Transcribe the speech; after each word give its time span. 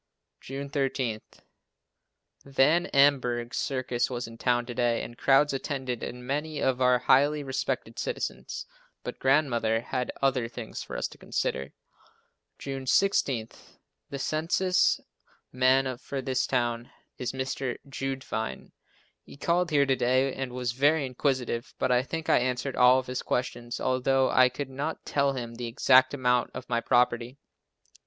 June 0.39 0.67
13. 0.67 1.21
Van 2.43 2.87
Amburgh's 2.87 3.55
circus 3.57 4.09
was 4.09 4.25
in 4.27 4.35
town 4.35 4.65
to 4.65 4.73
day 4.73 5.03
and 5.03 5.15
crowds 5.15 5.53
attended 5.53 6.01
and 6.01 6.25
many 6.25 6.59
of 6.59 6.81
our 6.81 6.97
most 6.97 7.05
highly 7.05 7.43
respected 7.43 7.99
citizens, 7.99 8.65
but 9.03 9.19
Grandmother 9.19 9.81
had 9.81 10.11
other 10.19 10.47
things 10.47 10.81
for 10.81 10.97
us 10.97 11.07
to 11.09 11.19
consider. 11.19 11.73
June 12.57 12.87
16. 12.87 13.49
The 14.09 14.17
census 14.17 14.99
man 15.51 15.95
for 15.99 16.19
this 16.19 16.47
town 16.47 16.89
is 17.19 17.31
Mr. 17.31 17.77
Jeudevine. 17.87 18.71
He 19.21 19.37
called 19.37 19.69
here 19.69 19.85
to 19.85 19.95
day 19.95 20.33
and 20.33 20.51
was 20.51 20.71
very 20.71 21.05
inquisitive, 21.05 21.75
but 21.77 21.91
I 21.91 22.01
think 22.01 22.27
I 22.27 22.39
answered 22.39 22.75
all 22.75 22.97
of 22.97 23.05
his 23.05 23.21
questions 23.21 23.79
although 23.79 24.31
I 24.31 24.49
could 24.49 24.71
not 24.71 25.05
tell 25.05 25.33
him 25.33 25.53
the 25.53 25.67
exact 25.67 26.15
amount 26.15 26.49
of 26.55 26.67
my 26.69 26.81
property. 26.81 27.37